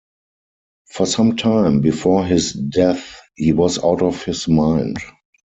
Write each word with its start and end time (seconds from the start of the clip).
For 0.91 1.05
some 1.05 1.37
time 1.37 1.81
before 1.81 2.25
his 2.25 2.53
death 2.53 3.21
he 3.35 3.53
was 3.53 3.77
out 3.83 4.01
of 4.01 4.23
his 4.25 4.47
mind. 4.47 4.97